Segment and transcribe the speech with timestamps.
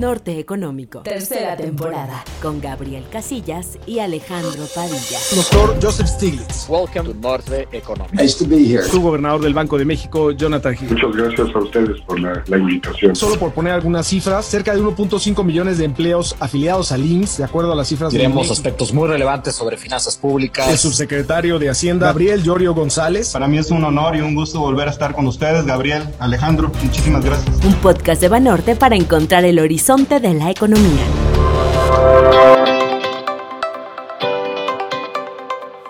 [0.00, 1.02] Norte Económico.
[1.02, 2.24] Tercera temporada.
[2.40, 5.18] Con Gabriel Casillas y Alejandro Padilla.
[5.36, 6.66] Doctor Joseph Stiglitz.
[6.70, 8.14] Welcome to Norte Económico.
[8.14, 8.82] Nice to be here.
[8.82, 10.88] Su gobernador del Banco de México, Jonathan Hill.
[10.88, 13.14] Muchas gracias a ustedes por la, la invitación.
[13.14, 17.44] Solo por poner algunas cifras, cerca de 1.5 millones de empleos afiliados al IMSS, de
[17.44, 20.66] acuerdo a las cifras de aspectos muy relevantes sobre finanzas públicas.
[20.66, 23.32] el subsecretario de Hacienda, Gabriel Llorio González.
[23.32, 26.72] Para mí es un honor y un gusto volver a estar con ustedes, Gabriel, Alejandro.
[26.82, 27.62] Muchísimas gracias.
[27.66, 31.04] Un podcast de Banorte para encontrar el horizonte de la economía.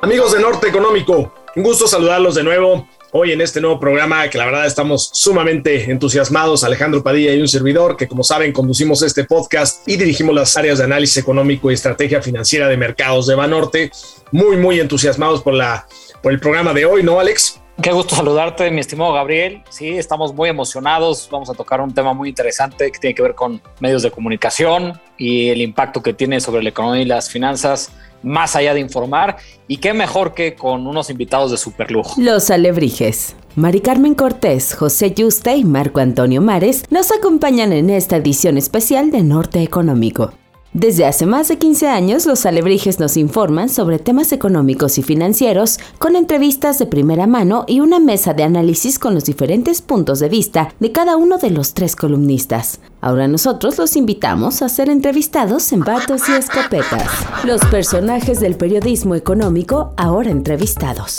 [0.01, 4.39] Amigos de Norte Económico, un gusto saludarlos de nuevo hoy en este nuevo programa que
[4.39, 9.25] la verdad estamos sumamente entusiasmados, Alejandro Padilla y un servidor que como saben conducimos este
[9.25, 13.93] podcast y dirigimos las áreas de análisis económico y estrategia financiera de mercados de Banorte.
[14.33, 15.87] Muy, muy entusiasmados por, la,
[16.23, 17.60] por el programa de hoy, ¿no, Alex?
[17.83, 19.63] Qué gusto saludarte, mi estimado Gabriel.
[19.71, 21.27] Sí, estamos muy emocionados.
[21.33, 25.01] Vamos a tocar un tema muy interesante que tiene que ver con medios de comunicación
[25.17, 27.91] y el impacto que tiene sobre la economía y las finanzas,
[28.23, 29.39] más allá de informar.
[29.67, 32.21] Y qué mejor que con unos invitados de superlujo.
[32.21, 33.35] Los Alebrijes.
[33.57, 39.11] Mari Carmen Cortés, José Yuste y Marco Antonio Mares nos acompañan en esta edición especial
[39.11, 40.35] de Norte Económico.
[40.73, 45.81] Desde hace más de 15 años, los alebrijes nos informan sobre temas económicos y financieros
[45.99, 50.29] con entrevistas de primera mano y una mesa de análisis con los diferentes puntos de
[50.29, 52.79] vista de cada uno de los tres columnistas.
[53.01, 57.09] Ahora nosotros los invitamos a ser entrevistados en vatos y escopetas.
[57.43, 61.19] Los personajes del periodismo económico ahora entrevistados.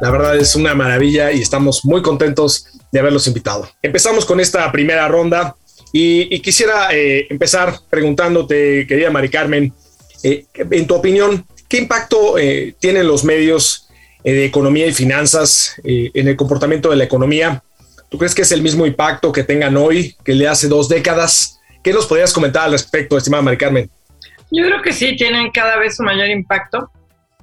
[0.00, 3.68] La verdad es una maravilla y estamos muy contentos de haberlos invitado.
[3.82, 5.54] Empezamos con esta primera ronda
[5.92, 9.72] y, quisiera eh, empezar preguntándote, querida Mari Carmen,
[10.22, 13.88] eh, en tu opinión, ¿qué impacto eh, tienen los medios
[14.24, 17.62] eh, de economía y finanzas en el comportamiento de la economía?
[18.08, 20.88] ¿Tú crees que es el mismo impacto que tengan hoy que el de hace dos
[20.88, 21.60] décadas?
[21.82, 23.90] ¿Qué nos podrías comentar al respecto, estimada Mari Carmen?
[24.50, 26.90] Yo creo que sí, tienen cada vez un mayor impacto,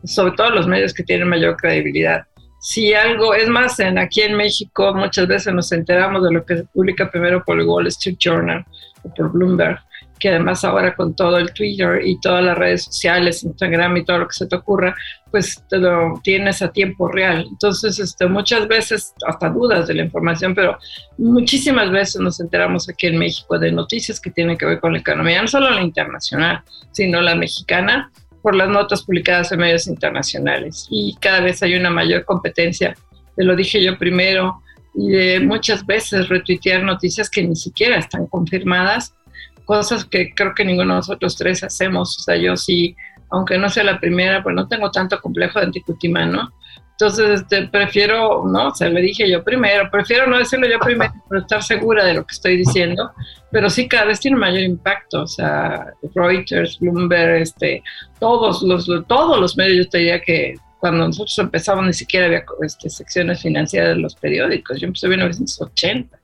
[0.04, 2.26] sobre todo los medios que tienen mayor credibilidad.
[2.68, 6.58] Si algo, es más, en, aquí en México muchas veces nos enteramos de lo que
[6.58, 8.66] se publica primero por el Wall Street Journal
[9.04, 9.78] o por Bloomberg,
[10.18, 14.18] que además ahora con todo el Twitter y todas las redes sociales, Instagram y todo
[14.18, 14.96] lo que se te ocurra,
[15.30, 17.46] pues te lo tienes a tiempo real.
[17.48, 20.80] Entonces, este, muchas veces hasta dudas de la información, pero
[21.20, 25.00] muchísimas veces nos enteramos aquí en México de noticias que tienen que ver con la
[25.02, 28.12] economía, no solo la internacional, sino la mexicana,
[28.46, 30.86] por las notas publicadas en medios internacionales.
[30.92, 32.96] Y cada vez hay una mayor competencia,
[33.36, 34.62] te lo dije yo primero,
[34.94, 39.16] y de muchas veces retuitear noticias que ni siquiera están confirmadas,
[39.66, 42.20] cosas que creo que ninguno de nosotros tres hacemos.
[42.20, 42.96] O sea, yo sí,
[43.30, 46.54] aunque no sea la primera, pues no tengo tanto complejo de anticutimano.
[46.92, 51.14] Entonces, este, prefiero, no, o sea, le dije yo primero, prefiero no decirlo yo primero,
[51.28, 53.12] pero estar segura de lo que estoy diciendo.
[53.52, 55.24] Pero sí, cada vez tiene mayor impacto.
[55.24, 57.84] O sea, Reuters, Bloomberg, este,
[58.20, 62.46] todos los, todos los medios, yo te diría que cuando nosotros empezamos ni siquiera había
[62.62, 64.80] este, secciones financieras de los periódicos.
[64.80, 66.18] Yo empecé en 1980.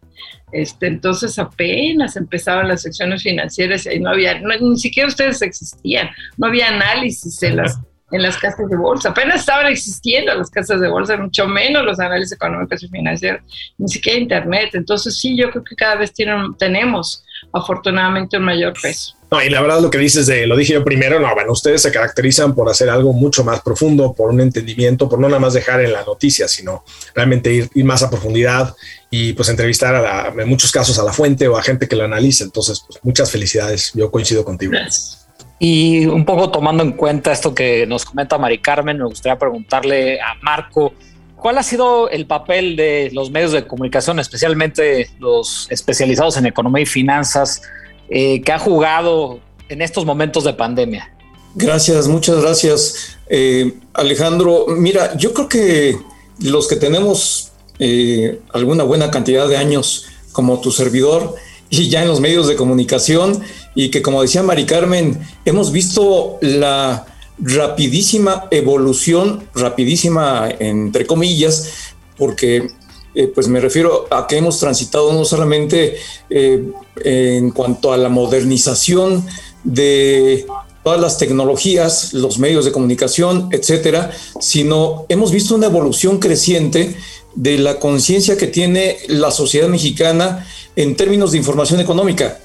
[0.52, 6.10] Este, entonces apenas empezaban las secciones financieras y no había, no, ni siquiera ustedes existían,
[6.38, 7.80] no había análisis en las,
[8.12, 12.00] en las casas de bolsa, apenas estaban existiendo las casas de bolsa, mucho menos los
[12.00, 13.42] análisis económicos y financieros,
[13.78, 14.72] ni siquiera internet.
[14.74, 19.16] Entonces sí, yo creo que cada vez tienen, tenemos afortunadamente un mayor peso.
[19.32, 21.82] No, y la verdad lo que dices de, lo dije yo primero, no, bueno, ustedes
[21.82, 25.54] se caracterizan por hacer algo mucho más profundo, por un entendimiento, por no nada más
[25.54, 26.84] dejar en la noticia, sino
[27.16, 28.76] realmente ir, ir más a profundidad
[29.10, 31.96] y pues entrevistar a la, en muchos casos a la fuente o a gente que
[31.96, 32.44] lo analice.
[32.44, 34.74] Entonces, pues muchas felicidades, yo coincido contigo.
[34.74, 35.22] Gracias.
[35.64, 40.20] Y un poco tomando en cuenta esto que nos comenta Mari Carmen, me gustaría preguntarle
[40.20, 40.94] a Marco,
[41.42, 46.84] ¿cuál ha sido el papel de los medios de comunicación, especialmente los especializados en economía
[46.84, 47.64] y finanzas,
[48.10, 51.12] eh, que ha jugado en estos momentos de pandemia?
[51.56, 54.68] Gracias, muchas gracias, eh, Alejandro.
[54.70, 55.98] Mira, yo creo que
[56.40, 61.36] los que tenemos eh, alguna buena cantidad de años como tu servidor
[61.70, 63.42] y ya en los medios de comunicación
[63.74, 67.08] y que como decía Mari Carmen, hemos visto la
[67.42, 72.70] rapidísima evolución, rapidísima entre comillas, porque
[73.14, 75.98] eh, pues me refiero a que hemos transitado no solamente
[76.30, 76.72] eh,
[77.04, 79.26] en cuanto a la modernización
[79.64, 80.46] de
[80.84, 86.96] todas las tecnologías, los medios de comunicación, etcétera, sino hemos visto una evolución creciente
[87.36, 92.40] de la conciencia que tiene la sociedad mexicana en términos de información económica.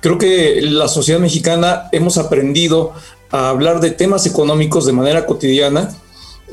[0.00, 2.92] Creo que la sociedad mexicana hemos aprendido
[3.32, 5.92] a hablar de temas económicos de manera cotidiana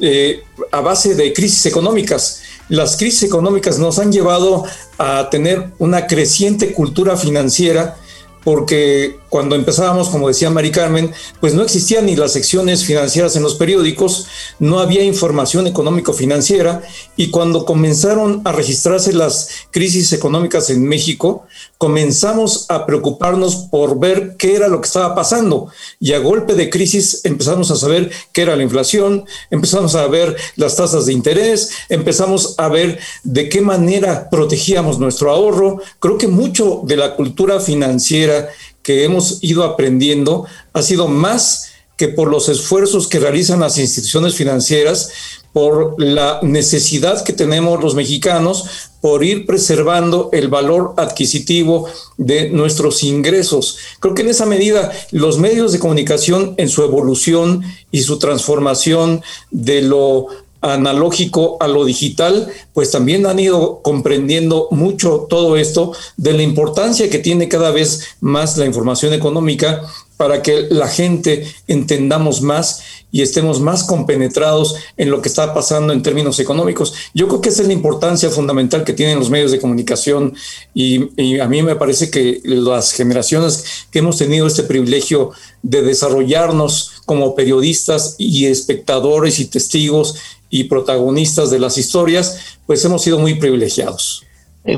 [0.02, 2.42] eh, a base de crisis económicas.
[2.70, 4.64] las crisis económicas nos han llevado
[4.98, 7.98] a tener una creciente cultura financiera
[8.44, 13.44] porque cuando empezábamos, como decía Mari Carmen, pues no existían ni las secciones financieras en
[13.44, 14.28] los periódicos,
[14.60, 16.82] no había información económico-financiera
[17.16, 21.46] y cuando comenzaron a registrarse las crisis económicas en México,
[21.78, 26.70] comenzamos a preocuparnos por ver qué era lo que estaba pasando y a golpe de
[26.70, 31.70] crisis empezamos a saber qué era la inflación, empezamos a ver las tasas de interés,
[31.90, 35.82] empezamos a ver de qué manera protegíamos nuestro ahorro.
[36.00, 38.50] Creo que mucho de la cultura financiera
[38.84, 44.34] que hemos ido aprendiendo ha sido más que por los esfuerzos que realizan las instituciones
[44.34, 45.12] financieras,
[45.52, 53.04] por la necesidad que tenemos los mexicanos por ir preservando el valor adquisitivo de nuestros
[53.04, 53.78] ingresos.
[54.00, 59.22] Creo que en esa medida los medios de comunicación en su evolución y su transformación
[59.52, 60.28] de lo
[60.62, 67.10] analógico a lo digital, pues también han ido comprendiendo mucho todo esto de la importancia
[67.10, 69.82] que tiene cada vez más la información económica
[70.20, 75.94] para que la gente entendamos más y estemos más compenetrados en lo que está pasando
[75.94, 76.94] en términos económicos.
[77.14, 80.36] Yo creo que esa es la importancia fundamental que tienen los medios de comunicación
[80.74, 85.32] y, a mí me parece que las generaciones que hemos tenido este privilegio
[85.64, 93.02] de desarrollarnos como periodistas y espectadores y testigos y protagonistas de las historias, pues hemos
[93.02, 94.24] sido muy privilegiados.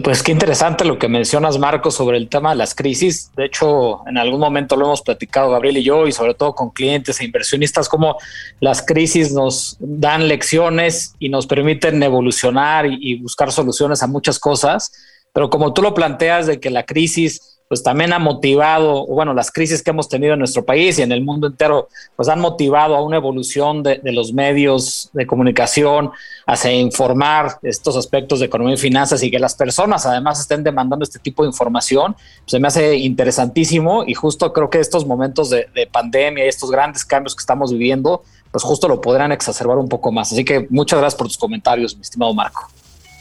[0.02, 3.32] Pues qué interesante lo que mencionas, Marco, sobre el tema de las crisis.
[3.36, 6.70] De hecho, en algún momento lo hemos platicado Gabriel y yo, y sobre todo con
[6.70, 8.16] clientes e inversionistas, cómo
[8.62, 14.40] las crisis nos dan lecciones y nos permiten evolucionar y, y buscar soluciones a muchas
[14.40, 14.94] cosas.
[15.34, 19.50] Pero como tú lo planteas de que la crisis pues también ha motivado, bueno, las
[19.50, 21.88] crisis que hemos tenido en nuestro país y en el mundo entero,
[22.18, 26.12] pues han motivado a una evolución de, los medios de comunicación
[26.46, 31.04] hacia informar estos aspectos de economía y finanzas y que las personas además estén demandando
[31.04, 32.14] este tipo de información,
[32.46, 36.72] se me hace interesantísimo y justo creo que estos momentos de, de pandemia y estos
[36.72, 38.22] grandes cambios que estamos viviendo,
[38.52, 40.34] pues justo lo podrán exacerbar un poco más.
[40.34, 42.70] Así que muchas gracias por tus comentarios, mi estimado Marco.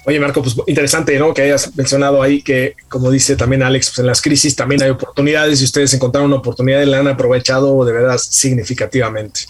[0.07, 1.35] Oye, Marco, pues interesante, ¿no?
[1.35, 4.91] Que hayas mencionado ahí que, como dice también Alex, pues en las crisis también hay
[4.91, 9.41] oportunidades y ustedes encontraron una oportunidad y la han aprovechado de verdad significativamente.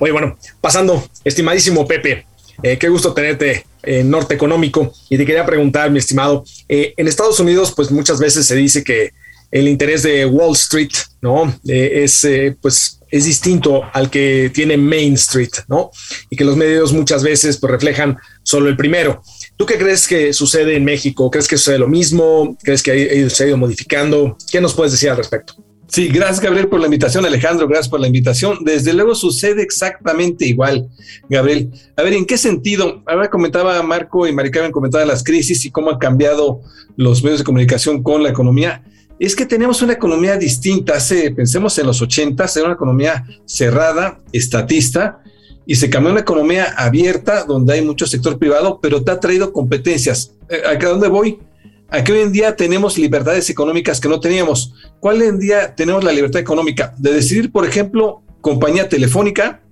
[0.00, 2.26] Oye, bueno, pasando, estimadísimo Pepe,
[2.62, 7.06] eh, qué gusto tenerte en Norte Económico y te quería preguntar, mi estimado, eh, en
[7.06, 9.12] Estados Unidos, pues muchas veces se dice que
[9.52, 10.90] el interés de Wall Street,
[11.20, 11.54] ¿no?
[11.68, 12.26] Eh, es,
[12.60, 15.90] pues, es distinto al que tiene Main Street, ¿no?
[16.30, 19.22] Y que los medios muchas veces pues, reflejan solo el primero.
[19.56, 21.30] ¿Tú qué crees que sucede en México?
[21.30, 22.56] ¿Crees que sucede lo mismo?
[22.62, 24.36] ¿Crees que se ha ido modificando?
[24.50, 25.54] ¿Qué nos puedes decir al respecto?
[25.88, 28.58] Sí, gracias Gabriel por la invitación, Alejandro, gracias por la invitación.
[28.62, 30.88] Desde luego sucede exactamente igual,
[31.28, 31.70] Gabriel.
[31.96, 33.02] A ver, ¿en qué sentido?
[33.06, 36.60] Ahora comentaba Marco y Maricarmen comentaba las crisis y cómo han cambiado
[36.96, 38.82] los medios de comunicación con la economía.
[39.18, 40.94] Es que tenemos una economía distinta.
[40.94, 45.22] Hace, pensemos en los 80, era una economía cerrada, estatista,
[45.64, 49.20] y se cambió a una economía abierta donde hay mucho sector privado, pero te ha
[49.20, 50.32] traído competencias.
[50.48, 51.40] Eh, ¿A dónde voy?
[51.88, 54.74] A que hoy en día tenemos libertades económicas que no teníamos.
[55.00, 56.94] ¿Cuál en día tenemos la libertad económica?
[56.98, 59.62] De decidir, por ejemplo, compañía telefónica.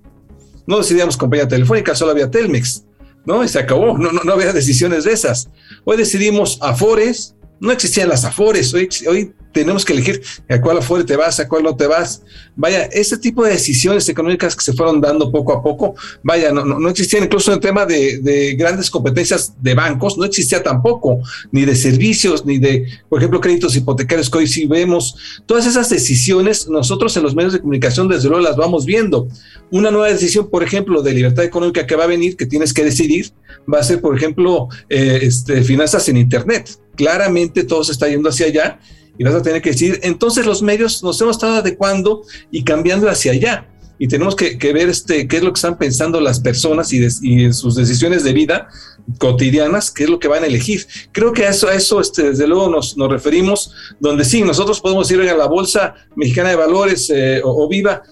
[0.65, 2.83] No decidíamos compañía telefónica, solo había Telmex,
[3.25, 3.43] ¿no?
[3.43, 5.49] Y se acabó, no, no, no había decisiones de esas.
[5.83, 11.05] Hoy decidimos Afores, no existían las Afores, hoy, hoy tenemos que elegir a cuál afuera
[11.05, 12.21] te vas, a cuál no te vas.
[12.57, 16.65] Vaya, ese tipo de decisiones económicas que se fueron dando poco a poco, vaya, no,
[16.65, 21.21] no, existían incluso en el tema de, de, grandes competencias de bancos, no existía tampoco,
[21.53, 25.15] ni de servicios, ni de, por ejemplo, créditos hipotecarios que hoy sí vemos.
[25.45, 29.29] Todas esas decisiones, nosotros en los medios de comunicación, desde luego, las vamos viendo.
[29.71, 32.83] Una nueva decisión, por ejemplo, de libertad económica que va a venir, que tienes que
[32.83, 33.31] decidir,
[33.71, 36.69] va a ser, por ejemplo, eh, este, finanzas en Internet.
[36.95, 38.79] Claramente todo se está yendo hacia allá
[39.17, 43.09] y vas a tener que decir, entonces los medios nos hemos estado adecuando y cambiando
[43.09, 43.69] hacia allá.
[43.97, 47.53] Y tenemos que, ver este, qué es lo que están pensando las personas y, en
[47.53, 48.67] sus decisiones de vida
[49.19, 50.85] cotidianas, qué es lo que van a elegir.
[51.13, 54.81] Creo que a eso, a eso este, desde luego nos, nos referimos, donde sí, nosotros
[54.81, 58.03] podemos ir a la Bolsa Mexicana de Valores eh, o, Viva,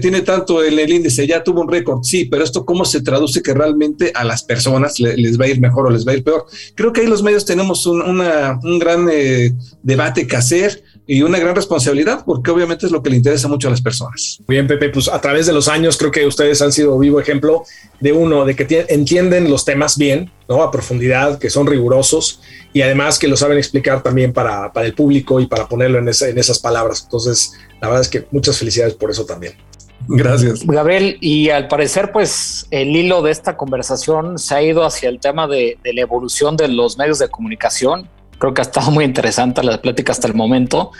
[0.00, 3.42] tiene tanto en el índice, ya tuvo un récord, sí, pero esto cómo se traduce
[3.42, 6.24] que realmente a las personas les va a ir mejor o les va a ir
[6.24, 6.46] peor.
[6.74, 11.38] Creo que ahí los medios tenemos un, un gran eh, debate que hacer y una
[11.38, 14.38] gran responsabilidad, porque obviamente es lo que le interesa mucho a las personas.
[14.46, 17.20] Muy bien, Pepe, pues a través de los años creo que ustedes han sido vivo
[17.20, 17.64] ejemplo
[18.00, 20.62] de uno, de que entienden los temas bien, ¿no?
[20.62, 22.40] A profundidad, que son rigurosos
[22.72, 26.08] y además que lo saben explicar también para, para el público y para ponerlo en,
[26.08, 27.02] en esas palabras.
[27.04, 29.54] Entonces, la verdad es que muchas felicidades por eso también.
[30.08, 30.64] Gracias.
[30.64, 35.18] Gabriel, y al parecer, pues el hilo de esta conversación se ha ido hacia el
[35.18, 38.08] tema de, la evolución de los medios de comunicación.
[38.38, 40.92] Creo que ha estado muy interesante la plática hasta el momento.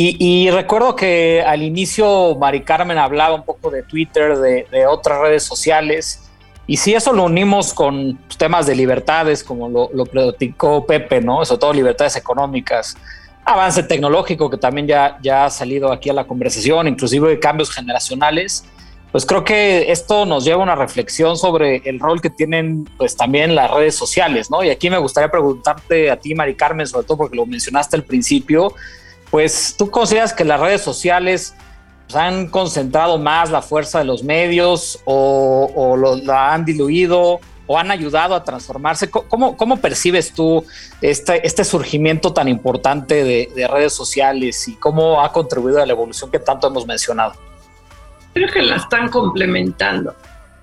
[0.00, 5.42] Y, recuerdo que al inicio Mari Carmen hablaba un poco de Twitter, de, otras redes
[5.42, 6.30] sociales.
[6.68, 11.44] Y si eso lo unimos con temas de libertades, como lo, lo platicó Pepe, ¿no?
[11.44, 12.96] Sobre todo libertades económicas,
[13.44, 17.70] avance tecnológico que también ya, ya ha salido aquí a la conversación, inclusive de cambios
[17.70, 18.64] generacionales,
[19.12, 23.16] pues creo que esto nos lleva a una reflexión sobre el rol que tienen pues
[23.16, 24.62] también las redes sociales, ¿no?
[24.62, 28.04] Y aquí me gustaría preguntarte a ti, Mari Carmen, sobre todo porque lo mencionaste al
[28.04, 28.74] principio,
[29.30, 31.54] pues tú consideras que las redes sociales
[32.06, 37.40] pues, han concentrado más la fuerza de los medios o, o lo, la han diluido
[37.68, 39.10] o han ayudado a transformarse.
[39.10, 40.64] ¿Cómo, percibes tú
[41.00, 46.30] este, este surgimiento tan importante de, redes sociales y cómo ha contribuido a la evolución
[46.30, 47.34] que tanto hemos mencionado?
[48.34, 50.14] Creo que la están complementando.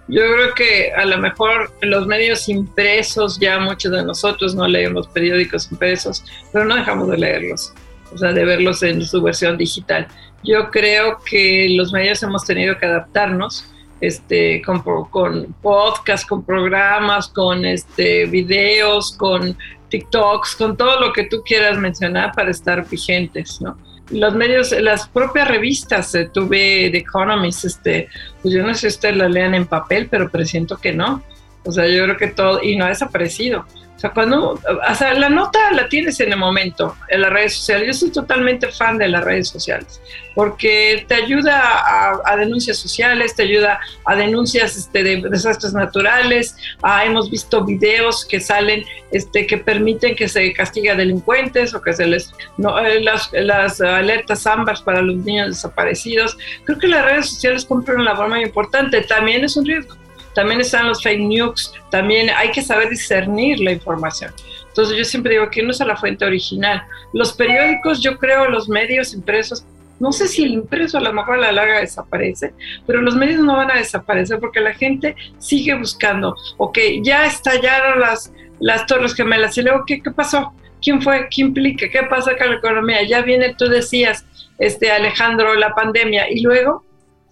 [0.08, 5.08] Yo creo que a lo mejor los medios impresos, ya muchos de nosotros no leemos
[5.08, 7.74] periódicos impresos, pero no dejamos de leerlos,
[8.14, 10.08] o sea, de verlos en su versión digital.
[10.44, 13.66] Yo creo que los medios hemos tenido que adaptarnos
[14.00, 19.58] este, con, con podcasts, con programas, con este, videos, con
[19.90, 23.78] TikToks, con todo lo que tú quieras mencionar para estar vigentes, ¿no?
[24.10, 28.08] Los medios, las propias revistas, eh, tuve The Economist, este,
[28.42, 31.24] pues yo no sé si ustedes la lean en papel, pero presiento que no.
[31.64, 33.66] O sea, yo creo que todo, y no ha desaparecido.
[34.14, 37.88] Cuando, o sea, la nota la tienes en el momento en las redes sociales.
[37.88, 40.02] Yo soy totalmente fan de las redes sociales
[40.36, 46.56] porque te ayuda a, denuncias sociales, te ayuda a denuncias este, de desastres naturales.
[46.84, 51.82] Ah, hemos visto videos que salen este, que permiten que se castigue a delincuentes o
[51.82, 56.38] que se les no, eh, las, las alertas ámbar para los niños desaparecidos.
[56.66, 59.02] Creo que las redes sociales cumplen una labor muy importante.
[59.02, 59.96] También es un riesgo
[60.36, 64.32] también están los fake news, también hay que saber discernir la información.
[64.68, 66.84] Entonces yo siempre digo que no es la fuente original.
[67.14, 69.66] Los periódicos, yo creo, los medios impresos,
[70.00, 72.54] no sé si el impreso a lo mejor a la larga desaparece,
[72.86, 78.02] pero los medios no van a desaparecer porque la gente sigue buscando, ok, ya estallaron
[78.02, 80.54] las, las torres gemelas y luego, ¿qué, qué pasó?
[80.82, 81.28] ¿Quién fue?
[81.32, 81.90] ¿Qué implica?
[81.90, 83.04] ¿Qué pasa con la economía?
[83.08, 84.26] Ya viene, tú decías,
[84.60, 86.84] este Alejandro, la pandemia y luego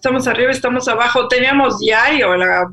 [0.04, 1.28] estamos arriba, estamos abajo.
[1.28, 2.70] Teníamos diario la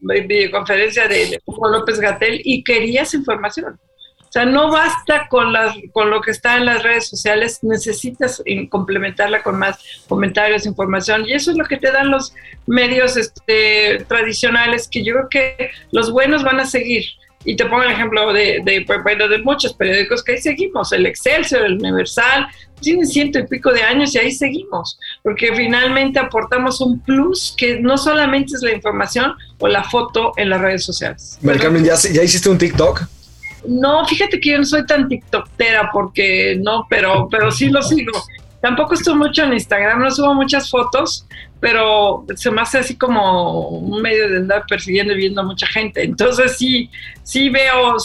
[0.00, 3.80] videoconferencia de Hugo López Gatel y querías información.
[4.20, 8.40] O sea, no basta con, las, con lo que está en las redes sociales, necesitas
[8.70, 12.32] complementarla con más comentarios, información, y eso es lo que te dan los
[12.66, 17.04] medios este, tradicionales, que yo creo que los buenos van a seguir.
[17.44, 21.62] Y te pongo el ejemplo de, de, de muchos periódicos que ahí seguimos, el Excelsior,
[21.64, 22.48] el Universal,
[22.80, 27.80] tienen ciento y pico de años y ahí seguimos, porque finalmente aportamos un plus que
[27.80, 31.38] no solamente es la información o la foto en las redes sociales.
[31.60, 33.02] Carmen, ¿ya, ¿ya hiciste un TikTok?
[33.66, 38.12] No, fíjate que yo no soy tan tiktokera porque no, pero, pero sí lo sigo.
[38.60, 41.26] Tampoco estoy mucho en Instagram, no subo muchas fotos,
[41.60, 45.66] pero se me hace así como un medio de andar persiguiendo y viendo a mucha
[45.66, 46.02] gente.
[46.02, 46.90] Entonces sí,
[47.22, 47.96] sí veo,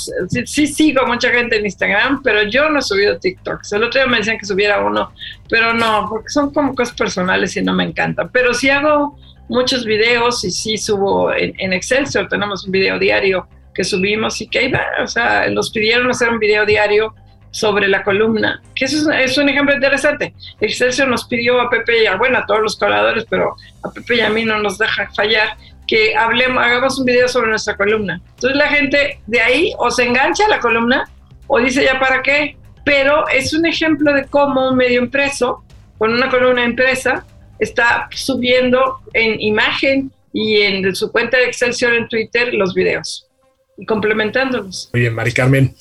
[0.45, 3.61] sí, sigo a mucha gente en Instagram, pero yo no he subido TikTok.
[3.71, 5.11] El otro día me decían que subiera uno,
[5.49, 8.29] pero no, porque son como cosas personales y no me encantan.
[8.31, 9.17] Pero sí hago
[9.49, 14.47] muchos videos y sí subo en, en Excelsior, tenemos un video diario que subimos y
[14.47, 17.15] que ahí o sea, nos pidieron hacer un video diario
[17.53, 20.33] sobre la columna, que eso es, un ejemplo interesante.
[20.59, 24.17] Excelsior nos pidió a Pepe y a, bueno, a todos los colaboradores, pero a Pepe
[24.17, 25.55] y a mí no nos deja fallar,
[25.87, 28.19] que hablemos, hagamos un video sobre nuestra columna.
[28.35, 31.07] Entonces la gente de ahí o se engancha a la columna
[31.45, 35.63] o dice ya para qué, pero es un ejemplo de cómo un medio impreso,
[35.99, 37.23] con una columna impresa,
[37.59, 43.29] está subiendo en imagen y en su cuenta de Excelsior en Twitter los videos
[43.77, 44.89] y complementándolos.
[44.93, 45.75] Muy bien, Mari Carmen.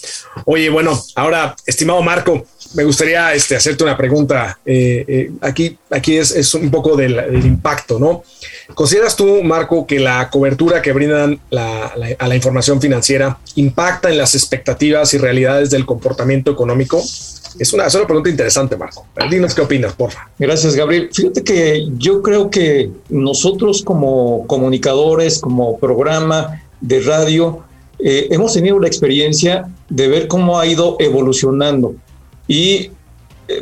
[0.45, 4.59] Oye, bueno, ahora, estimado Marco, me gustaría este, hacerte una pregunta.
[4.65, 8.25] Eh, eh, aquí aquí es, un poco del, impacto, ¿no?
[8.75, 14.35] ¿Consideras tú, Marco, que la cobertura que brindan a la información financiera impacta en las
[14.35, 17.03] expectativas y realidades del comportamiento económico?
[17.59, 19.07] Es una, es una pregunta interesante, Marco.
[19.31, 20.31] Dinos qué opinas, porfa.
[20.39, 21.11] Gracias, Gabriel.
[21.13, 27.63] Fíjate que yo creo que nosotros como comunicadores, como programa de radio,
[28.05, 31.95] eh, hemos tenido la experiencia de ver cómo ha ido evolucionando.
[32.49, 32.91] Y eh,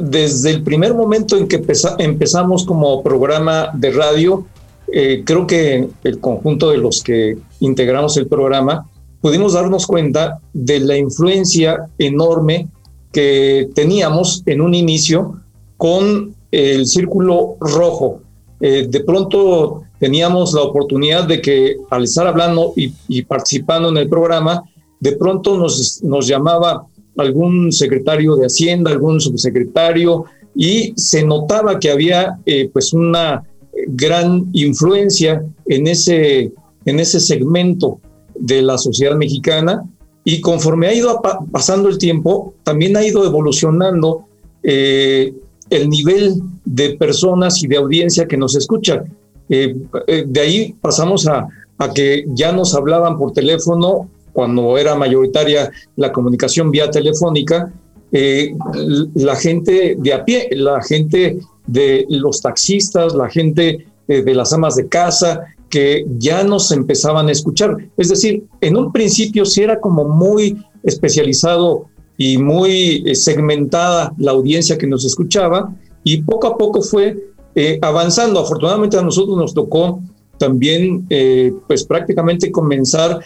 [0.01, 1.63] desde el primer momento en que
[1.99, 4.47] empezamos como programa de radio,
[4.91, 8.89] eh, creo que el conjunto de los que integramos el programa
[9.21, 12.69] pudimos darnos cuenta de la influencia enorme
[13.13, 15.39] que teníamos en un inicio
[15.77, 18.23] con el círculo rojo.
[18.59, 24.65] De pronto teníamos la oportunidad de que al estar hablando y, participando en el programa,
[24.99, 31.91] de pronto nos, nos llamaba algún secretario de Hacienda, algún subsecretario, y se notaba que
[31.91, 33.45] había eh, pues una
[33.89, 36.53] gran influencia en ese,
[36.85, 38.01] en ese segmento
[38.35, 39.85] de la sociedad mexicana
[40.25, 44.25] y conforme ha ido pasando el tiempo, también ha ido evolucionando
[44.63, 45.33] eh,
[45.71, 49.05] el nivel de personas y de audiencia que nos escucha.
[49.51, 49.77] Eh,
[50.07, 51.47] eh, de ahí pasamos a,
[51.95, 57.73] que ya nos hablaban por teléfono cuando era mayoritaria la comunicación vía telefónica,
[58.13, 64.77] la gente de a pie, la gente de los taxistas, la gente de las amas
[64.77, 65.41] de casa,
[65.71, 67.77] que ya nos empezaban a escuchar.
[67.97, 71.87] Es decir, en un principio sí era como muy especializado
[72.19, 77.79] y muy eh, segmentada la audiencia que nos escuchaba y poco a poco fue eh,
[77.83, 78.41] avanzando.
[78.41, 80.01] Afortunadamente a nosotros nos tocó
[80.39, 83.21] también eh, pues prácticamente comenzar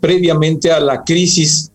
[0.00, 1.70] previamente a la crisis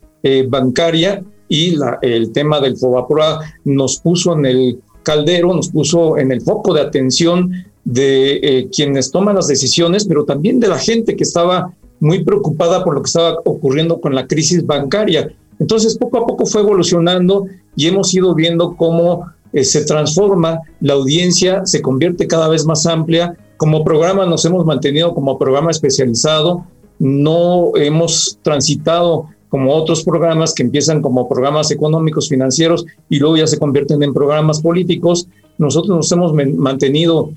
[0.49, 6.41] bancaria y el tema del FOBAPROA nos puso en el caldero, nos puso en el
[6.41, 7.51] foco de atención
[7.83, 12.83] de eh, quienes toman las decisiones, pero también de la gente que estaba muy preocupada
[12.83, 15.33] por lo que estaba ocurriendo con la crisis bancaria.
[15.59, 20.93] Entonces, poco a poco fue evolucionando y hemos ido viendo cómo eh, se transforma la
[20.93, 23.35] audiencia, se convierte cada vez más amplia.
[23.57, 26.65] Como programa nos hemos mantenido como programa especializado,
[26.99, 33.47] no hemos transitado como otros programas que empiezan como programas económicos, financieros y luego ya
[33.47, 35.27] se convierten en programas políticos.
[35.57, 37.31] Nosotros nos hemos mantenido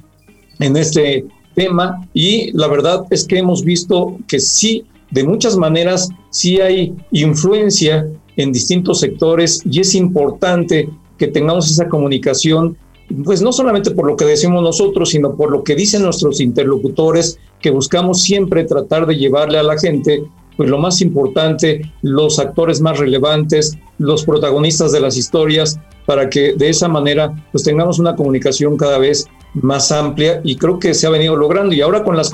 [0.61, 6.09] en este tema y la verdad es que hemos visto que sí, de muchas maneras,
[6.31, 10.89] sí hay influencia en distintos sectores y es importante
[11.19, 12.77] que tengamos esa comunicación,
[13.25, 17.39] pues no solamente por lo que decimos nosotros, sino por lo que dicen nuestros interlocutores,
[17.61, 20.23] que buscamos siempre tratar de llevarle a la gente
[20.57, 26.55] pues lo más importante, los actores más relevantes, los protagonistas de las historias, para que
[26.55, 31.07] de esa manera pues tengamos una comunicación cada vez más amplia y creo que se
[31.07, 31.75] ha venido logrando.
[31.75, 32.33] Y ahora con las,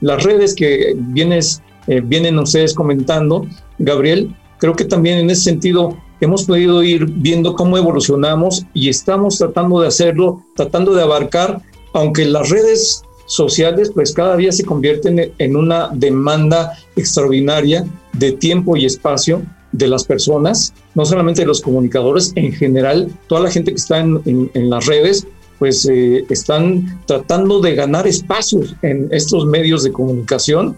[0.00, 3.46] las redes que vienes, eh, vienen ustedes comentando,
[3.78, 9.38] Gabriel, creo que también en ese sentido hemos podido ir viendo cómo evolucionamos y estamos
[9.38, 15.32] tratando de hacerlo, tratando de abarcar, aunque las redes sociales pues cada día se convierten
[15.38, 21.60] en una demanda extraordinaria de tiempo y espacio de las personas, no solamente de los
[21.60, 25.26] comunicadores, en general, toda la gente que está en, en las redes,
[25.60, 30.76] pues eh, están tratando de ganar espacios en estos medios de comunicación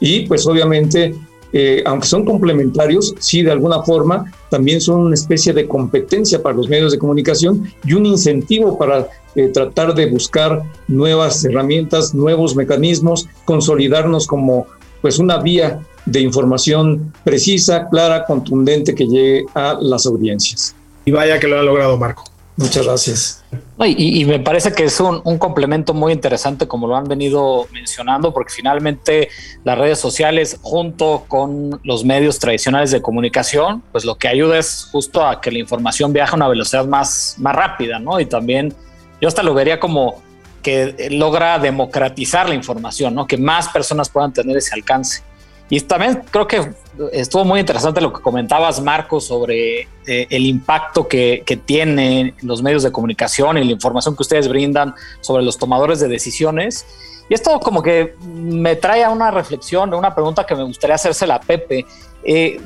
[0.00, 1.14] y pues obviamente,
[1.52, 6.56] eh, aunque son complementarios, sí de alguna forma también son una especie de competencia para
[6.56, 12.56] los medios de comunicación y un incentivo para eh, tratar de buscar nuevas herramientas, nuevos
[12.56, 14.66] mecanismos, consolidarnos como
[15.00, 20.74] pues una vía de información precisa, clara, contundente que llegue a las audiencias.
[21.04, 22.31] Y vaya que lo ha logrado Marco.
[22.56, 23.44] Muchas gracias.
[23.84, 28.52] Y, me parece que es un, complemento muy interesante, como lo han venido mencionando, porque
[28.52, 29.28] finalmente
[29.64, 34.88] las redes sociales, junto con los medios tradicionales de comunicación, pues lo que ayuda es
[34.92, 38.20] justo a que la información viaje a una velocidad más, más rápida, ¿no?
[38.20, 38.74] Y también
[39.20, 40.22] yo hasta lo vería como
[40.62, 43.26] que logra democratizar la información, ¿no?
[43.26, 45.22] Que más personas puedan tener ese alcance.
[45.72, 46.70] Y también creo que
[47.12, 52.62] estuvo muy interesante lo que comentabas, Marco, sobre eh, el impacto que, que tienen los
[52.62, 56.84] medios de comunicación y la información que ustedes brindan sobre los tomadores de decisiones.
[57.26, 60.96] Y esto como que me trae a una reflexión, a una pregunta que me gustaría
[60.96, 61.86] hacérsela a Pepe.
[62.22, 62.60] Eh,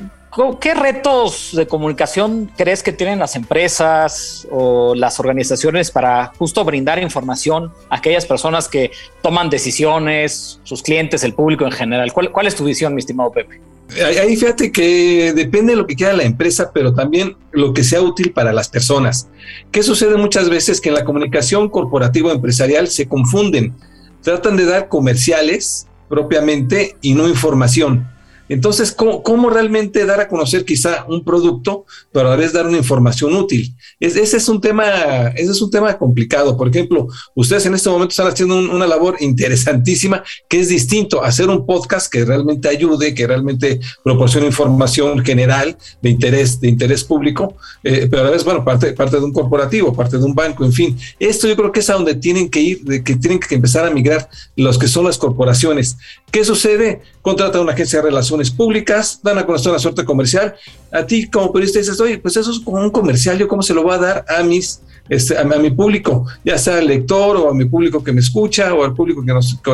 [0.59, 6.99] ¿Qué retos de comunicación crees que tienen las empresas o las organizaciones para justo brindar
[6.99, 8.91] información a aquellas personas que
[9.23, 12.13] toman decisiones, sus clientes, el público en general?
[12.13, 13.59] ¿Cuál, es tu visión, mi estimado Pepe?
[14.03, 18.01] Ahí fíjate que depende de lo que quiera la empresa, pero también lo que sea
[18.01, 19.29] útil para las personas.
[19.71, 20.81] ¿Qué sucede muchas veces?
[20.81, 23.73] Que en la comunicación corporativa empresarial se confunden.
[24.21, 28.07] Tratan de dar comerciales propiamente y no información.
[28.49, 32.77] Entonces, ¿cómo, realmente dar a conocer quizá un producto, pero a la vez dar una
[32.77, 33.73] información útil?
[33.99, 36.55] ese, es un tema, ese es un tema complicado.
[36.55, 41.27] Por ejemplo, ustedes en este momento están haciendo una labor interesantísima que es distinto a
[41.27, 47.03] hacer un podcast que realmente ayude, que realmente proporcione información general de interés, de interés
[47.03, 50.35] público, eh, pero a la vez, bueno, parte, parte de un corporativo, parte de un
[50.35, 50.97] banco, en fin.
[51.19, 53.89] Esto yo creo que es a donde tienen que ir, que tienen que empezar a
[53.89, 55.97] migrar los que son las corporaciones.
[56.31, 57.01] ¿Qué sucede?
[57.27, 60.55] Contratan una agencia de relaciones públicas, dan a conocer la suerte comercial.
[60.93, 63.73] A ti como periodista dices, oye, pues eso es como un comercial, ¿yo cómo se
[63.73, 67.49] lo voy a dar a mis este, a, mi público, ya sea al lector o
[67.49, 69.71] a mi público que me escucha o al público que nos, que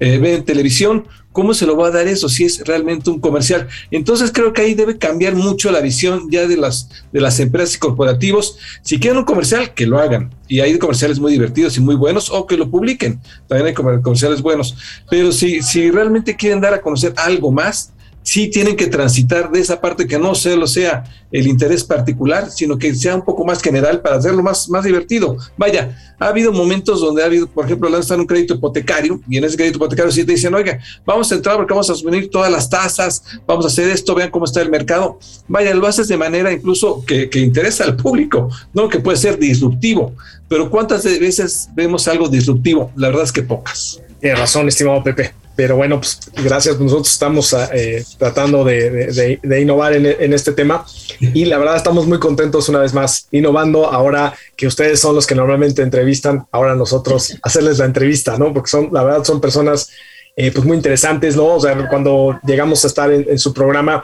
[0.00, 3.20] eh, ve en televisión, ¿cómo se lo va a dar eso si es realmente un
[3.20, 3.68] comercial?
[3.90, 7.76] Entonces creo que ahí debe cambiar mucho la visión ya de las, de las empresas
[7.76, 8.58] y corporativos.
[8.82, 10.34] Si quieren un comercial, que lo hagan.
[10.48, 13.20] Y hay comerciales muy divertidos y muy buenos o que lo publiquen.
[13.48, 14.76] También hay comerciales buenos.
[15.10, 19.60] Pero si, si realmente quieren dar a conocer algo más, sí tienen que transitar de
[19.60, 23.62] esa parte que no solo sea el interés particular, sino que sea un poco más
[23.62, 25.36] general para hacerlo más, más divertido.
[25.56, 29.44] Vaya, ha habido momentos donde ha habido, por ejemplo, lanzan un crédito hipotecario y en
[29.44, 32.52] ese crédito hipotecario sí te dicen, oiga, vamos a entrar porque vamos a asumir todas
[32.52, 35.18] las tasas, vamos a hacer esto, vean cómo está el mercado.
[35.48, 38.88] Vaya, lo haces de manera incluso que, que interesa al público, ¿no?
[38.88, 40.14] Que puede ser disruptivo.
[40.48, 42.92] Pero ¿cuántas veces vemos algo disruptivo?
[42.94, 44.00] La verdad es que pocas.
[44.20, 45.41] Tiene razón, estimado Pepe.
[45.54, 46.78] Pero bueno, pues gracias.
[46.80, 50.84] Nosotros estamos eh, tratando de, innovar en, este tema
[51.20, 55.26] y la verdad estamos muy contentos una vez más innovando ahora que ustedes son los
[55.26, 58.52] que normalmente entrevistan, ahora nosotros hacerles la entrevista, ¿no?
[58.52, 59.90] Porque son, la verdad, son personas
[60.34, 61.56] eh, pues muy interesantes, ¿no?
[61.56, 64.02] O sea, cuando llegamos a estar en, su programa,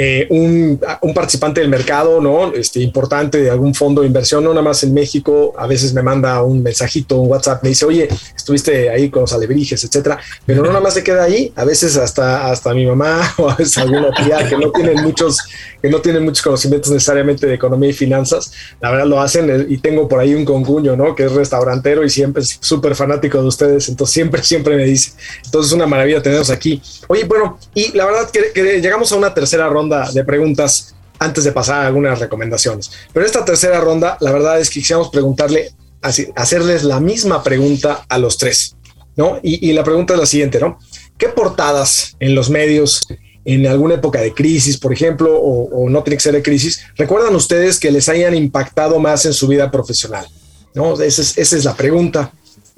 [0.00, 2.52] eh, un, un, participante del mercado, ¿no?
[2.54, 6.02] Este, importante de algún fondo de inversión, no nada más en México, a veces me
[6.02, 10.62] manda un mensajito, un WhatsApp, me dice, oye, estuviste ahí con los alebrijes, etcétera, pero
[10.62, 13.76] no nada más se queda ahí, a veces hasta, hasta mi mamá o a veces
[13.78, 15.36] alguna tía que no tienen muchos,
[15.82, 19.66] que no tienen muchos conocimientos necesariamente de economía y finanzas, la verdad lo hacen eh,
[19.68, 21.16] y tengo por ahí un conguño, ¿no?
[21.16, 25.10] Que es restaurantero y siempre es súper fanático de ustedes, entonces siempre, siempre me dice,
[25.44, 26.80] entonces es una maravilla tenerlos aquí.
[27.08, 31.52] Oye, bueno, y la verdad que, llegamos a una tercera ronda de preguntas antes de
[31.52, 32.90] pasar a algunas recomendaciones.
[33.12, 35.70] Pero esta tercera ronda, la verdad es que quisiéramos preguntarle,
[36.36, 38.76] hacerles la misma pregunta a los tres,
[39.16, 39.40] ¿no?
[39.42, 40.78] Y, la pregunta es la siguiente, ¿no?
[41.16, 43.06] ¿Qué portadas en los medios
[43.44, 47.34] en alguna época de crisis, por ejemplo, o, no tiene que ser de crisis, recuerdan
[47.34, 50.26] ustedes que les hayan impactado más en su vida profesional?
[50.74, 51.00] ¿No?
[51.00, 52.30] Esa es, esa es la pregunta.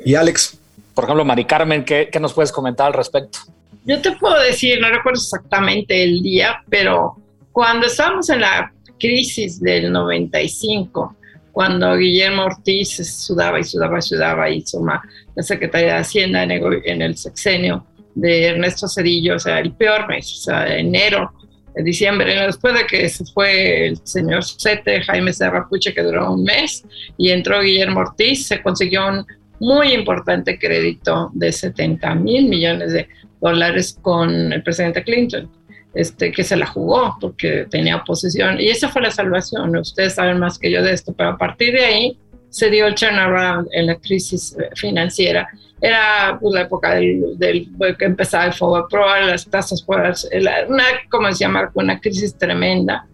[0.03, 0.61] Y Alex
[1.01, 3.39] por ejemplo, Mari Carmen, ¿qué, nos puedes comentar al respecto?
[3.85, 7.17] Yo te puedo decir, no recuerdo exactamente el día, pero
[7.53, 11.17] cuando estábamos en la crisis del 95,
[11.53, 17.17] cuando Guillermo Ortiz sudaba y sudaba y sudaba, hizo la Secretaría de Hacienda en el,
[17.17, 21.33] sexenio de Ernesto Cedillo, o sea, el peor mes, o sea, enero,
[21.77, 26.45] diciembre, después de que se fue el señor Sete, Jaime Serra Puche, que duró un
[26.45, 26.85] mes,
[27.17, 29.27] y entró Guillermo Ortiz, se consiguió un
[29.61, 33.09] muy importante crédito de 70 mil millones de
[33.41, 35.51] dólares con el presidente Clinton,
[35.95, 38.61] este, que se la jugó porque tenía oposición.
[38.61, 39.77] Y esa fue la salvación.
[39.77, 42.95] Ustedes saben más que yo de esto, pero a partir de ahí se dio el
[42.95, 45.49] turnaround en la crisis financiera.
[45.81, 50.01] Era pues, la época del, del, que empezaba el FOBA Pro, las tasas por
[50.69, 53.07] una, como decía Marco, una crisis tremenda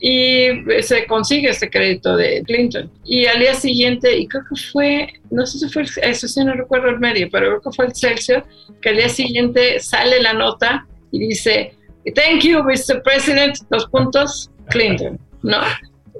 [0.00, 0.48] y
[0.82, 2.90] se consigue ese crédito de Clinton.
[3.04, 6.52] Y al día siguiente, y creo que fue, no sé si fue, eso sí no
[6.54, 8.42] recuerdo el medio, pero creo que fue el Celsius,
[8.82, 11.74] que al día siguiente sale la nota y dice,
[12.14, 13.02] thank you, Mr.
[13.02, 15.58] President, dos puntos, Clinton, ¿no?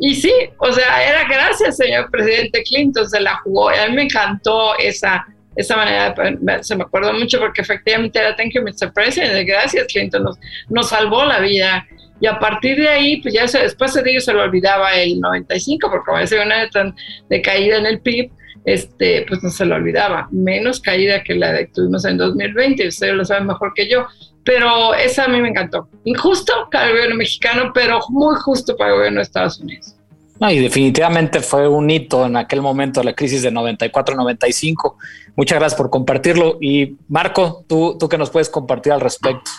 [0.01, 3.69] Y sí, o sea, era gracias, señor presidente Clinton, se la jugó.
[3.69, 5.25] a mí me encantó esa,
[5.57, 6.15] esa manera,
[6.63, 8.93] se me acuerdo mucho porque efectivamente era thank you, Mr.
[8.93, 11.87] President, gracias, Clinton, nos, nos salvó la vida.
[12.25, 15.91] Y a partir de ahí, pues ya después de ello se lo olvidaba el 95,
[15.91, 16.97] porque como decía una tan
[17.29, 18.31] de caída en el PIB,
[18.65, 20.27] este, pues no se lo olvidaba.
[20.31, 24.07] Menos caída que la que tuvimos en 2020, ustedes lo saben mejor que yo.
[24.43, 25.87] Pero esa a mí me encantó.
[26.05, 29.95] Injusto para el gobierno mexicano, pero muy justo para el gobierno de Estados Unidos.
[30.41, 34.95] No, y definitivamente fue un hito en aquel momento de la crisis de 94-95.
[35.37, 36.57] Muchas gracias por compartirlo.
[36.59, 39.51] Y Marco, ¿tú, tú qué nos puedes compartir al respecto?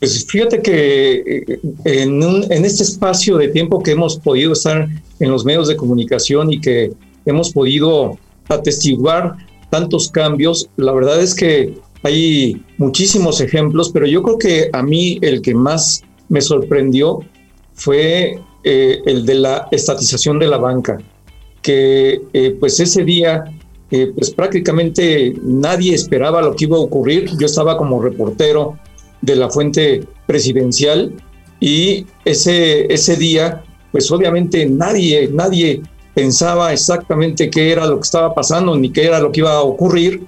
[0.00, 4.88] Pues fíjate que eh, en, en, este espacio de tiempo que hemos podido estar
[5.20, 6.92] en los medios de comunicación y que
[7.26, 9.36] hemos podido atestiguar
[9.68, 15.18] tantos cambios, la verdad es que hay muchísimos ejemplos, pero yo creo que a mí
[15.20, 17.20] el que más me sorprendió
[17.74, 20.96] fue eh, el de la estatización de la banca,
[21.60, 23.44] que eh, pues ese día
[23.90, 27.28] pues prácticamente nadie esperaba lo que iba a ocurrir.
[27.36, 28.78] Yo estaba como reportero
[29.22, 31.14] de la fuente presidencial
[31.60, 35.82] y ese, ese día, pues obviamente nadie, nadie
[36.14, 39.62] pensaba exactamente qué era lo que estaba pasando ni qué era lo que iba a
[39.62, 40.22] ocurrir.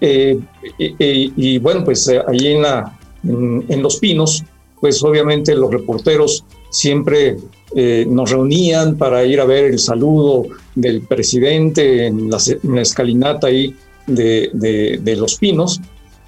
[0.00, 0.38] Eh,
[0.78, 4.42] y, bueno, pues eh, allí en, la, en, Los Pinos,
[4.80, 7.36] pues obviamente los reporteros siempre
[7.76, 12.38] eh, nos reunían para ir a ver el saludo del presidente en la,
[12.80, 14.50] escalinata ahí de,
[15.00, 15.80] de Los Pinos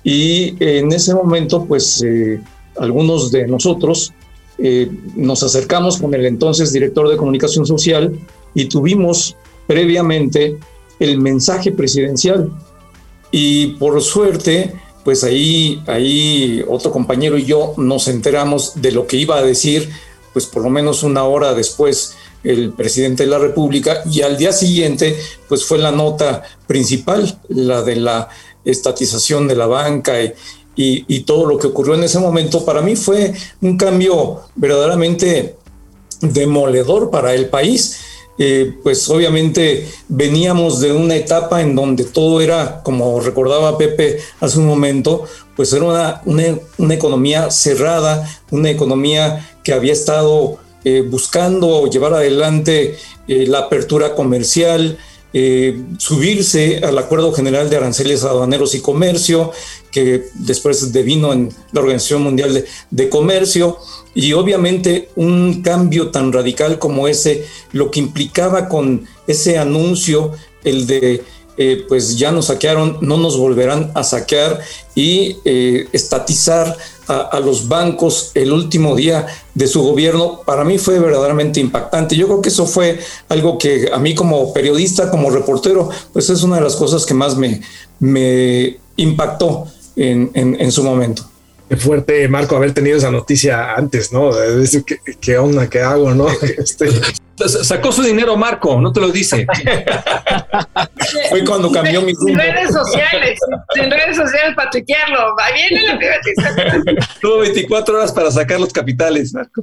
[0.05, 2.41] Y en ese momento, pues eh,
[2.77, 4.13] algunos de nosotros
[4.59, 8.13] eh, nos acercamos con el entonces director de comunicación social
[8.55, 9.35] y tuvimos
[9.67, 10.59] previamente
[11.01, 12.53] el mensaje presidencial.
[13.33, 19.17] Y por suerte, pues ahí, ahí otro compañero y yo nos enteramos de lo que
[19.17, 19.91] iba a decir,
[20.33, 22.15] pues por lo menos una hora después
[22.45, 25.17] el presidente de la República y al día siguiente
[25.49, 28.29] pues fue la nota principal, la de la
[28.65, 30.35] estatización de la banca y,
[30.77, 35.57] y, todo lo que ocurrió en ese momento, para mí fue un cambio verdaderamente
[36.21, 38.01] demoledor para el país.
[38.37, 44.59] Eh, pues obviamente veníamos de una etapa en donde todo era, como recordaba Pepe hace
[44.59, 45.25] un momento,
[45.55, 52.13] pues era una, una, una economía cerrada, una economía que había estado eh, buscando llevar
[52.13, 52.99] adelante
[53.29, 54.99] eh, la apertura comercial,
[55.37, 59.51] eh, subirse al Acuerdo General de Aranceles Aduaneros y Comercio,
[59.91, 63.79] que después devino en la Organización Mundial de, Comercio,
[64.15, 70.31] y obviamente un cambio tan radical como ese, lo que implicaba con ese anuncio,
[70.63, 71.25] el de
[71.89, 74.61] pues ya nos saquearon, no nos volverán a saquear
[74.95, 75.37] y
[75.93, 82.17] estatizar a, los bancos el último día de su gobierno, para mí fue verdaderamente impactante.
[82.17, 86.43] Yo creo que eso fue algo que a mí como periodista, como reportero, pues es
[86.43, 87.61] una de las cosas que más me,
[88.01, 91.25] me impactó en, en su momento.
[91.69, 94.31] Qué fuerte, Marco, haber tenido esa noticia antes, ¿no?
[94.87, 96.27] ¿qué, qué onda, qué hago, no?
[96.59, 96.89] Este...
[97.37, 99.47] Sacó su dinero Marco, no te lo dice.
[101.31, 102.29] Fue cuando cambió mi rumbo.
[102.29, 103.39] Sin redes sociales,
[103.75, 105.19] sin redes sociales para tuitearlo.
[105.41, 106.97] Ahí viene la privatización.
[107.21, 109.63] Tuvo 24 horas para sacar los capitales, Marco.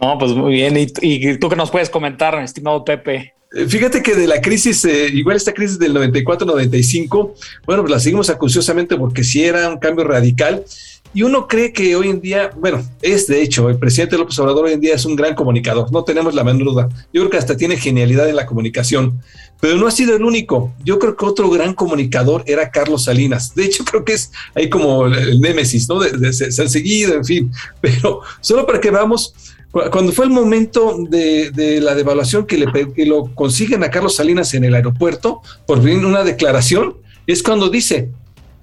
[0.00, 0.76] No, pues muy bien.
[0.76, 3.34] ¿Y, y tú qué nos puedes comentar, estimado Pepe?
[3.52, 7.34] Eh, fíjate que de la crisis, eh, igual esta crisis del 94-95,
[7.66, 10.64] bueno, pues la seguimos acuciosamente porque sí era un cambio radical
[11.12, 14.66] y uno cree que hoy en día, bueno, es de hecho, el presidente López Obrador
[14.66, 16.88] hoy en día es un gran comunicador, no tenemos la menor duda.
[17.12, 19.20] Yo creo que hasta tiene genialidad en la comunicación,
[19.60, 20.72] pero no ha sido el único.
[20.84, 23.54] Yo creo que otro gran comunicador era Carlos Salinas.
[23.54, 25.98] De hecho, creo que es ahí como el némesis, ¿no?
[25.98, 27.52] De, ser seguido, en fin.
[27.80, 29.34] Pero solo para que veamos,
[29.72, 34.64] cuando fue el momento de, la devaluación que, le, lo consiguen a Carlos Salinas en
[34.64, 36.94] el aeropuerto por fin una declaración,
[37.26, 38.10] es cuando dice,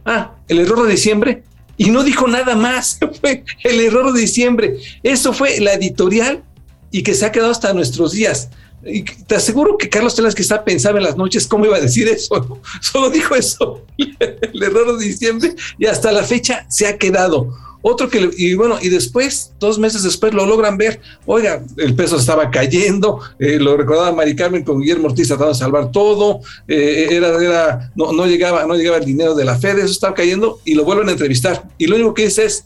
[0.06, 1.44] ah, el error de diciembre
[1.78, 3.00] y no dijo nada más.
[3.22, 4.78] Fue el error de diciembre.
[5.04, 6.44] Eso fue la editorial
[6.92, 8.50] y que se ha quedado hasta nuestros días.
[8.86, 11.82] Y te aseguro que Carlos Telas que está pensando en las noches cómo iba a
[11.82, 12.60] decir eso.
[12.82, 17.54] Solo dijo eso, el error de diciembre, y hasta la fecha se ha quedado.
[17.82, 21.00] Otro que, y bueno, y después, dos meses después, lo logran ver.
[21.26, 25.60] Oiga, el peso estaba cayendo, eh, lo recordaba Mari Carmen con Guillermo Ortiz tratando de
[25.60, 29.78] salvar todo, eh, era, era, no, no, llegaba, no llegaba el dinero de la Fed,
[29.78, 31.64] eso estaba cayendo, y lo vuelven a entrevistar.
[31.78, 32.66] Y lo único que dice es,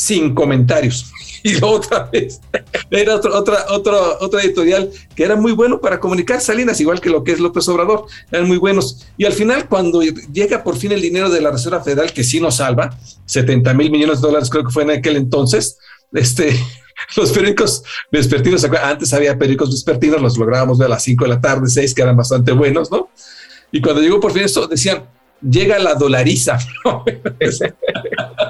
[0.00, 1.12] sin comentarios.
[1.42, 2.38] Y otra vez,
[2.90, 7.24] era otra, otra, otra editorial que era muy bueno para comunicar Salinas, igual que lo
[7.24, 9.06] que es López Obrador, eran muy buenos.
[9.16, 12.40] Y al final, cuando llega por fin el dinero de la Reserva Federal, que sí
[12.40, 15.78] nos salva, 70 mil millones de dólares creo que fue en aquel entonces,
[16.12, 16.54] este,
[17.16, 21.40] los periódicos vespertinos, antes había periódicos vespertinos, los lográbamos ver a las 5 de la
[21.40, 23.08] tarde, 6, que eran bastante buenos, ¿no?
[23.72, 25.04] Y cuando llegó por fin esto, decían,
[25.40, 26.58] llega la dolariza.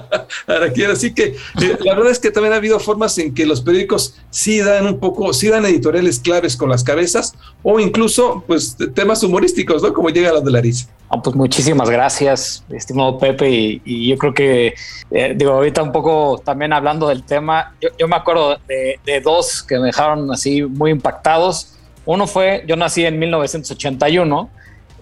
[0.91, 4.15] Así que eh, la verdad es que también ha habido formas en que los periódicos
[4.31, 9.23] sí dan un poco, sí dan editoriales claves con las cabezas o incluso pues temas
[9.23, 9.93] humorísticos, ¿no?
[9.93, 10.89] Como llega la dolariza.
[11.09, 14.75] Ah, pues muchísimas gracias, estimado Pepe, y, yo creo que,
[15.11, 19.65] eh, digo, ahorita un poco también hablando del tema, yo, me acuerdo de, de dos
[19.65, 21.75] que me dejaron así muy impactados.
[22.07, 24.51] Uno fue, yo nací en 1981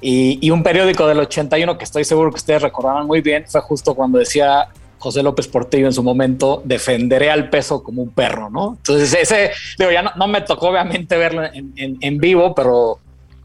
[0.01, 3.95] y, un periódico del 81 que estoy seguro que ustedes recordarán muy bien fue justo
[3.95, 8.75] cuando decía José López Portillo en su momento, defenderé al peso como un perro, ¿no?
[8.79, 12.99] Entonces ese, digo, ya no, me tocó obviamente verlo en, vivo, pero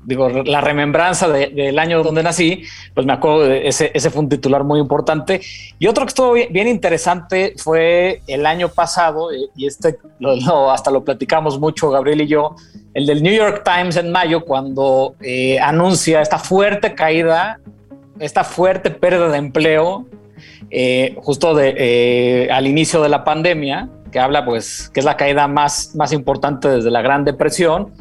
[0.04, 2.64] digo, la remembranza del año donde nací,
[2.94, 5.42] pues me acuerdo de ese, ese fue un titular muy importante.
[5.80, 9.98] Y otro que estuvo bien, interesante fue el año pasado, eh, y este
[10.72, 12.56] hasta lo platicamos mucho Gabriel y yo,
[12.94, 17.60] el del New York Times en mayo, cuando eh, anuncia esta fuerte caída,
[18.20, 20.06] esta fuerte pérdida de empleo,
[20.70, 25.48] eh, justo de, al inicio de la pandemia, que habla pues que es la caída
[25.48, 27.92] más, más importante desde la Gran Depresión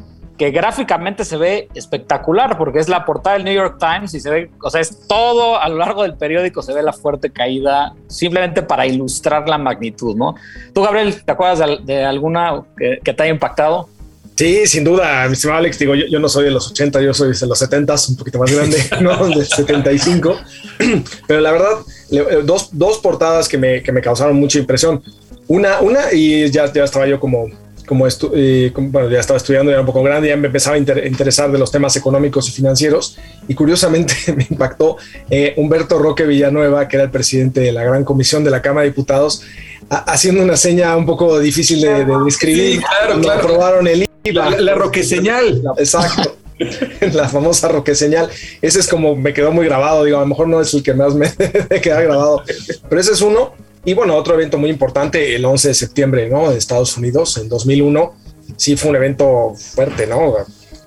[0.43, 4.31] que gráficamente se ve espectacular porque es la portada del New York Times y se
[4.31, 7.95] ve, o sea, es todo a lo largo del periódico se ve la fuerte caída
[8.09, 10.35] simplemente para ilustrar la magnitud, ¿no?
[10.75, 13.89] Tú, Gabriel, ¿te acuerdas de, alguna que, te haya impactado?
[14.35, 17.33] Sí, sin duda, mi estimado Alex, digo, yo, no soy de los 80, yo soy
[17.33, 19.29] de los 70, un poquito más grande, ¿no?
[19.29, 20.41] De 75.
[21.27, 21.79] Pero la verdad,
[22.11, 25.03] eh, dos, dos portadas que me, que me causaron mucha impresión.
[25.49, 27.51] Una, una y ya, ya estaba yo como,
[27.87, 30.79] como, eh, bueno, ya estaba estudiando, ya era un poco grande, ya me empezaba a
[30.79, 33.19] interesar de los temas económicos y financieros.
[33.49, 34.97] Y curiosamente me impactó
[35.31, 38.83] eh, Humberto Roque Villanueva, que era el presidente de la Gran Comisión de la Cámara
[38.85, 39.43] de Diputados,
[39.89, 42.81] haciendo una seña un poco difícil de, describir.
[42.81, 43.41] claro, claro.
[43.41, 45.63] Aprobaron el la, la, roque señal.
[45.79, 46.37] Exacto.
[47.13, 48.29] la famosa roque señal.
[48.61, 50.05] Ese es como me quedó muy grabado.
[50.05, 51.31] Digo, a lo mejor no es el que más me
[51.83, 52.43] queda grabado,
[52.89, 53.55] pero ese es uno.
[53.85, 56.51] Y bueno, otro evento muy importante, el 11 de septiembre, ¿no?
[56.51, 58.15] De Estados Unidos, en 2001.
[58.57, 60.37] Sí, fue un evento fuerte, ¿no?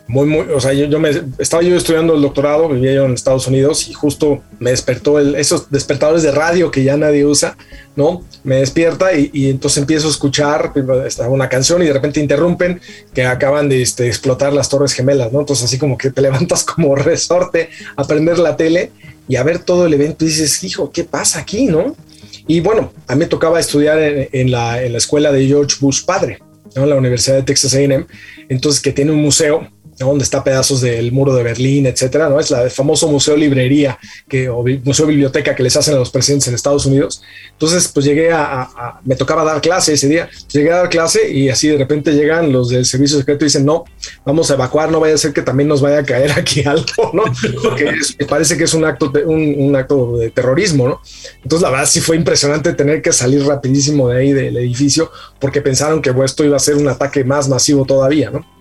[0.08, 3.48] muy, muy, o sea, yo, me estaba yo estudiando el doctorado, vivía yo en Estados
[3.48, 7.58] Unidos y justo me despertó el, esos despertadores de radio que ya nadie usa,
[7.96, 8.24] ¿no?
[8.44, 10.74] Me despierta y, entonces empiezo a escuchar
[11.28, 12.80] una canción y de repente interrumpen
[13.14, 15.40] que acaban de este, explotar las Torres Gemelas, ¿no?
[15.40, 18.92] Entonces así como que te levantas como resorte a prender la tele
[19.28, 21.96] y a ver todo el evento y dices, hijo, ¿qué pasa aquí, no?
[22.48, 26.40] Y bueno, a mí tocaba estudiar en, la, en la escuela de George Bush padre,
[26.76, 26.86] ¿no?
[26.86, 28.06] La Universidad de Texas A&M,
[28.50, 32.40] entonces que tiene un museo donde está pedazos del muro de Berlín, etcétera, ¿no?
[32.40, 36.48] Es la famoso museo librería que, o museo biblioteca que les hacen a los presidentes
[36.48, 37.22] en Estados Unidos.
[37.52, 41.50] Entonces, pues llegué a, me tocaba dar clase ese día, llegué a dar clase y
[41.50, 43.86] así de repente llegan los del servicio secreto y dicen, no,
[44.26, 47.12] vamos a evacuar, no vaya a ser que también nos vaya a caer aquí algo,
[47.14, 47.24] ¿no?
[47.64, 47.92] Porque
[48.28, 51.02] parece que es un acto, un, acto de terrorismo, ¿no?
[51.44, 55.62] Entonces, la verdad sí fue impresionante tener que salir rapidísimo de ahí del edificio porque
[55.62, 58.55] pensaron que esto iba a ser un ataque más masivo todavía, ¿no?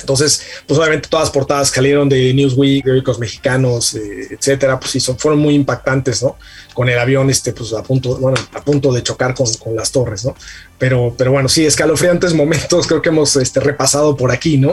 [0.00, 5.00] Entonces, pues obviamente todas las portadas salieron de Newsweek, periódicos mexicanos, eh, etcétera, pues sí,
[5.00, 6.36] son, fueron muy impactantes, ¿no?
[6.74, 9.92] Con el avión, este, pues a punto, bueno, a punto de chocar con, con las
[9.92, 10.34] torres, ¿no?
[10.78, 14.72] Pero, pero bueno, sí, escalofriantes momentos creo que hemos este, repasado por aquí, ¿no?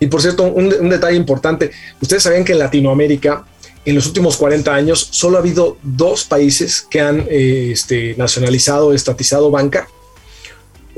[0.00, 3.44] Y por cierto, un, un detalle importante, ustedes sabían que en Latinoamérica,
[3.84, 8.92] en los últimos 40 años, solo ha habido dos países que han eh, este, nacionalizado,
[8.92, 9.88] estatizado banca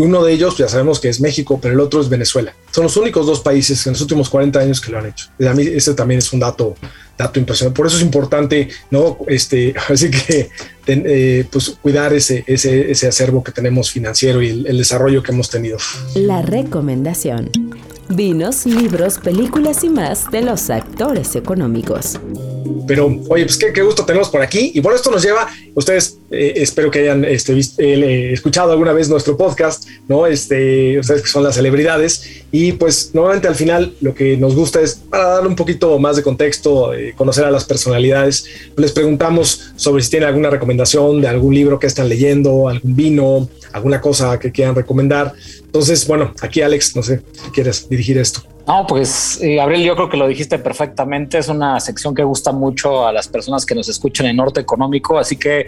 [0.00, 2.54] uno de ellos ya sabemos que es México, pero el otro es Venezuela.
[2.70, 5.26] Son los únicos dos países en los últimos 40 años que lo han hecho.
[5.38, 6.74] Y a mí ese también es un dato,
[7.18, 7.76] dato impresionante.
[7.76, 9.18] Por eso es importante, ¿no?
[9.26, 10.50] Este, así que
[10.86, 15.50] eh, pues cuidar ese, ese, ese, acervo que tenemos financiero y el desarrollo que hemos
[15.50, 15.78] tenido.
[16.14, 17.50] La recomendación
[18.10, 22.18] vinos, libros, películas y más de los actores económicos.
[22.86, 24.72] Pero, oye, pues qué, gusto tenemos por aquí.
[24.74, 29.08] Y bueno, esto nos lleva, ustedes eh, espero que hayan este, eh, escuchado alguna vez
[29.08, 30.26] nuestro podcast, ¿no?
[30.26, 32.44] Este, ustedes que son las celebridades.
[32.50, 36.16] Y pues, normalmente al final lo que nos gusta es para darle un poquito más
[36.16, 38.46] de contexto, eh, conocer a las personalidades.
[38.76, 43.48] Les preguntamos sobre si tienen alguna recomendación de algún libro que están leyendo, algún vino,
[43.72, 45.32] alguna cosa que quieran recomendar.
[45.64, 48.49] Entonces, bueno, aquí Alex, no sé si quieres dirigir esto.
[48.66, 51.38] No, pues eh, Gabriel, yo creo que lo dijiste perfectamente.
[51.38, 55.18] Es una sección que gusta mucho a las personas que nos escuchan en Norte Económico.
[55.18, 55.66] Así que,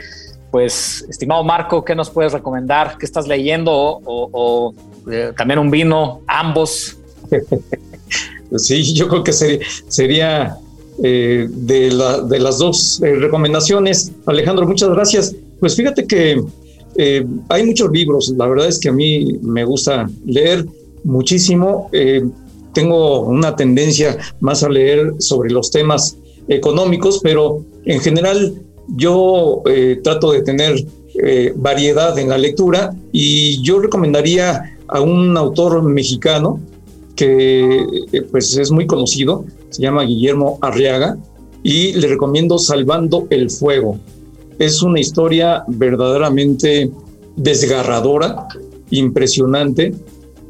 [0.50, 2.96] pues, estimado Marco, ¿qué nos puedes recomendar?
[2.98, 4.00] ¿Qué estás leyendo?
[4.04, 4.74] O,
[5.10, 6.96] eh, también un vino, ambos.
[8.56, 10.56] sí, yo creo que sería,
[11.02, 11.90] eh, de,
[12.28, 14.12] de, las dos recomendaciones.
[14.26, 15.34] Alejandro, muchas gracias.
[15.58, 16.42] Pues fíjate que
[16.96, 20.66] eh, hay muchos libros, la verdad es que a mí me gusta leer
[21.04, 21.88] muchísimo.
[21.92, 22.22] Eh,
[22.72, 28.54] tengo una tendencia más a leer sobre los temas económicos, pero en general
[28.88, 30.84] yo eh, trato de tener
[31.56, 36.58] variedad en la lectura y yo recomendaría a un autor mexicano
[37.16, 37.86] que
[38.30, 41.18] pues es muy conocido, se llama Guillermo Arriaga,
[41.62, 43.98] y le recomiendo Salvando el Fuego.
[44.58, 46.90] Es una historia verdaderamente
[47.36, 48.48] desgarradora,
[48.90, 49.94] impresionante.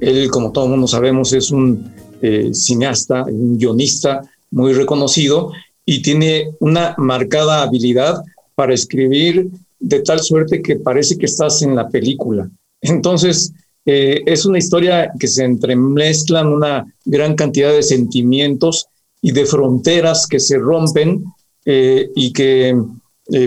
[0.01, 5.51] Él, como todo el mundo sabemos, es un eh, cineasta, un guionista muy reconocido
[5.85, 8.23] y tiene una marcada habilidad
[8.55, 9.49] para escribir
[9.81, 12.49] de tal suerte que parece que estás en la película.
[12.81, 13.53] Entonces,
[13.85, 18.87] eh, es una historia que se entremezclan una gran cantidad de sentimientos
[19.21, 21.25] y de fronteras que se rompen
[21.65, 22.77] eh, y que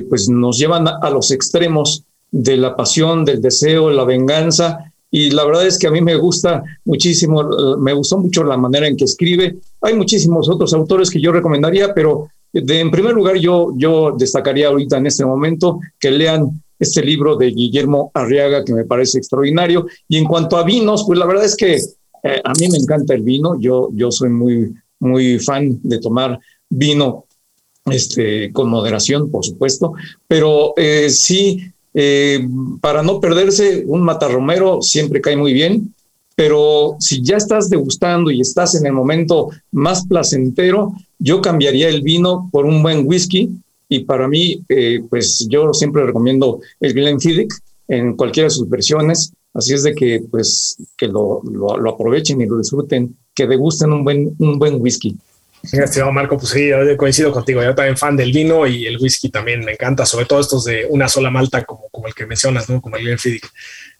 [0.09, 4.91] pues nos llevan a, los extremos de la pasión, del deseo, la venganza.
[5.15, 8.85] Y la verdad es que a mí me gusta muchísimo, me gustó mucho la manera
[8.85, 9.55] en que escribe.
[9.79, 14.97] Hay muchísimos otros autores que yo recomendaría, pero en primer lugar yo, yo destacaría ahorita
[14.97, 19.87] en este momento que lean este libro de Guillermo Arriaga que me parece extraordinario.
[20.09, 23.13] Y en cuanto a vinos, pues la verdad es que eh, a mí me encanta
[23.13, 23.57] el vino.
[23.57, 26.37] Yo, yo soy muy, muy fan de tomar
[26.69, 27.23] vino
[27.85, 29.93] este, con moderación, por supuesto,
[30.27, 32.45] pero eh, sí, eh,
[32.81, 35.93] para no perderse, un matarromero siempre cae muy bien.
[36.35, 42.01] pero si ya estás degustando y estás en el momento más placentero, yo cambiaría el
[42.01, 43.49] vino por un buen whisky
[43.87, 47.53] y para mí, eh, pues yo siempre recomiendo el Glenfiddich
[47.87, 52.45] en cualquiera de sus versiones, así es de que pues que lo, lo, aprovechen y
[52.45, 55.15] lo disfruten, que degusten un buen, un buen whisky.
[55.71, 57.63] Estimado Marco, pues sí, coincido contigo.
[57.63, 60.85] Yo también fan del vino y el whisky también me encanta, sobre todo estos de
[60.89, 62.81] una sola malta, como, el que mencionas, ¿no?
[62.81, 63.45] Como el Glenfiddich.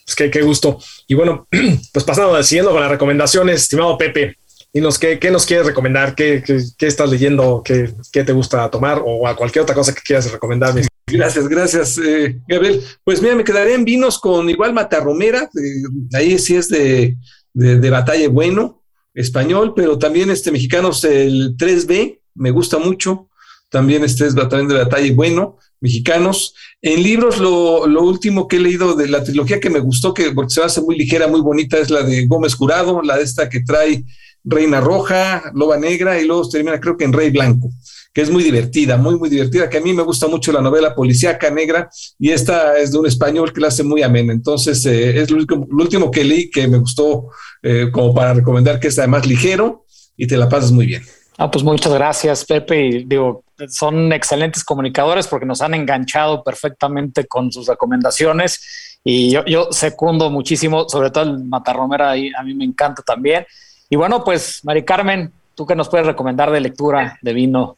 [0.05, 0.80] Pues qué, gusto.
[1.07, 1.47] Y bueno,
[1.93, 4.38] pues pasando, siguiendo con las recomendaciones, estimado Pepe,
[4.74, 6.43] dinos qué, qué nos quieres recomendar, qué,
[6.80, 10.74] estás leyendo, qué, te gusta tomar o a cualquier otra cosa que quieras recomendar.
[11.07, 12.84] Gracias, gracias, eh, Gabriel.
[13.03, 17.16] Pues mira, me quedaré en vinos con igual Matarromera, eh, ahí sí es de,
[17.53, 18.82] de, de, batalla bueno,
[19.16, 23.30] español, pero también este mexicanos el 3B, me gusta mucho,
[23.70, 26.53] también este es también de batalla bueno mexicanos.
[26.82, 30.32] En libros, lo, lo, último que he leído de la trilogía que me gustó, que
[30.32, 33.49] porque se hace muy ligera, muy bonita, es la de Gómez Curado, la de esta
[33.49, 34.03] que trae
[34.46, 37.70] Reina Roja, Loba Negra y luego termina creo que en Rey Blanco,
[38.14, 40.93] que es muy divertida, muy, muy divertida, que a mí me gusta mucho la novela
[40.93, 41.89] policíaca negra
[42.20, 44.32] y esta es de un español que la hace muy amena.
[44.32, 47.30] Entonces, eh, es lo último, lo último, que leí que me gustó
[47.64, 49.86] eh, como para recomendar que es además ligero
[50.16, 51.04] y te la pasas muy bien.
[51.38, 52.86] Ah, pues muchas gracias, Pepe.
[52.86, 59.00] Y digo, son excelentes comunicadores porque nos han enganchado perfectamente con sus recomendaciones.
[59.04, 63.46] Y yo, yo secundo muchísimo, sobre todo el Matarromera, a mí me encanta también.
[63.90, 67.78] Y bueno, pues, Mari Carmen, ¿tú qué nos puedes recomendar de lectura de vino?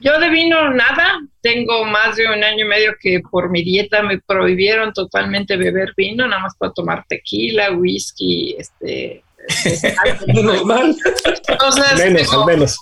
[0.00, 4.02] Yo de vino nada, tengo más de un año y medio que por mi dieta
[4.02, 9.22] me prohibieron totalmente beber vino, nada más para tomar tequila, whisky, este...
[10.26, 10.96] normal.
[11.96, 12.78] menos, al menos.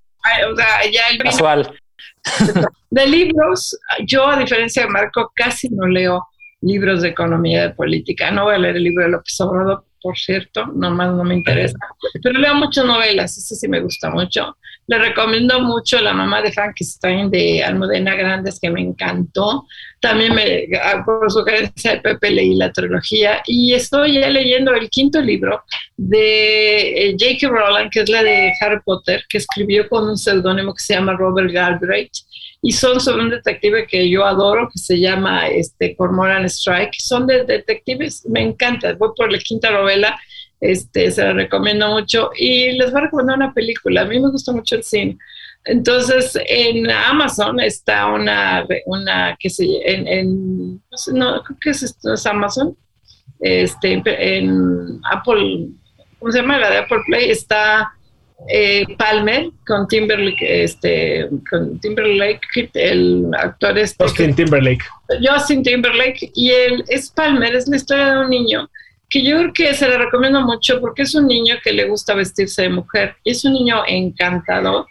[0.51, 1.31] O sea, ya el vino.
[1.31, 1.79] Casual.
[2.91, 6.27] De libros, yo a diferencia de Marco casi no leo
[6.61, 8.31] libros de economía de política.
[8.31, 11.79] No voy a leer el libro de López Obrador, por cierto, nomás no me interesa.
[12.23, 14.57] Pero leo muchas novelas, eso sí me gusta mucho.
[14.87, 19.67] Le recomiendo mucho La mamá de Frankenstein de Almudena Grandes, que me encantó.
[20.01, 24.91] También me, ah, por sugerencia de Pepe leí la trilogía y estoy ya leyendo el
[24.91, 25.63] quinto libro
[25.97, 27.49] de eh, J.K.
[27.49, 31.13] Rowling, que es la de Harry Potter, que escribió con un seudónimo que se llama
[31.13, 32.13] Robert Galbraith
[32.63, 36.95] y son sobre un detective que yo adoro, que se llama este, Cormoran Strike.
[36.99, 38.93] Son de detectives, me encanta.
[38.95, 40.19] Voy por la quinta novela,
[40.61, 42.31] este, se la recomiendo mucho.
[42.37, 44.03] Y les voy a recomendar una película.
[44.03, 45.17] A mí me gusta mucho el cine.
[45.65, 51.71] Entonces, en Amazon está una, una que se, en, en no, sé, no creo que
[51.71, 52.77] es, es Amazon,
[53.41, 55.69] este, en Apple,
[56.19, 56.59] ¿cómo se llama?
[56.59, 57.93] La de Apple Play, está
[58.49, 64.05] eh, Palmer con Timberlake, este, con Timberlake, el actor este.
[64.05, 64.85] Justin Timberlake.
[65.23, 68.69] Justin Timberlake, y él es Palmer, es la historia de un niño
[69.09, 72.15] que yo creo que se le recomiendo mucho porque es un niño que le gusta
[72.15, 74.87] vestirse de mujer, es un niño encantador,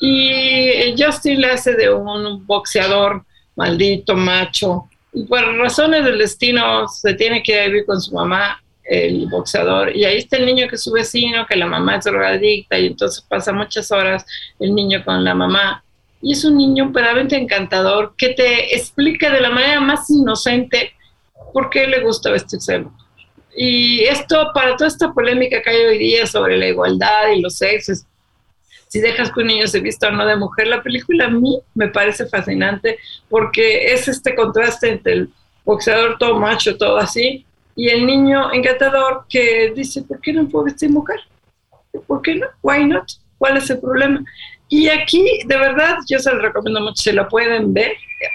[0.00, 3.22] y Justin le hace de un boxeador
[3.54, 9.26] maldito, macho, y por razones del destino se tiene que vivir con su mamá el
[9.28, 12.78] boxeador, y ahí está el niño que es su vecino, que la mamá es drogadicta,
[12.78, 14.24] y entonces pasa muchas horas
[14.58, 15.84] el niño con la mamá.
[16.22, 20.92] Y es un niño verdaderamente encantador que te explica de la manera más inocente
[21.52, 22.84] por qué le gusta vestirse
[23.56, 27.56] Y esto, para toda esta polémica que hay hoy día sobre la igualdad y los
[27.56, 28.04] sexos,
[28.88, 31.60] si dejas que un niño se vista o no de mujer, la película a mí
[31.74, 35.30] me parece fascinante porque es este contraste entre el
[35.64, 37.46] boxeador todo macho, todo así,
[37.76, 41.20] y el niño encantador que dice, ¿por qué no puedo vestir mujer?
[42.06, 42.46] ¿Por qué no?
[42.62, 43.10] Why not?
[43.38, 44.22] ¿Cuál es el problema?
[44.68, 47.92] Y aquí, de verdad, yo se lo recomiendo mucho, se lo pueden ver,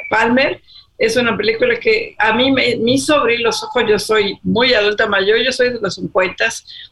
[0.09, 0.61] Palmer,
[0.97, 3.83] es una película que a mí me, me hizo abrir los ojos.
[3.87, 6.45] Yo soy muy adulta mayor, yo soy de los 50,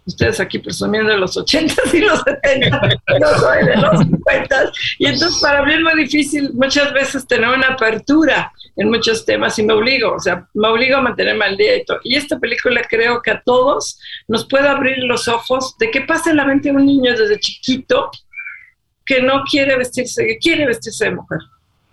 [0.06, 2.82] ustedes aquí presumiendo de los 80 y los 70,
[3.20, 4.72] yo soy de los 50.
[5.00, 9.57] Y entonces para mí es muy difícil muchas veces tener una apertura en muchos temas
[9.59, 11.99] y me obligo, o sea, me obligo a mantenerme al día y todo.
[12.03, 16.32] Y esta película creo que a todos nos puede abrir los ojos de qué pasa
[16.32, 18.09] en la mente de un niño desde chiquito
[19.05, 21.39] que no quiere vestirse, que quiere vestirse de mujer.